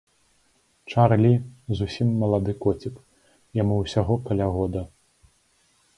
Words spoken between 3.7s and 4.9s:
ўсяго каля года.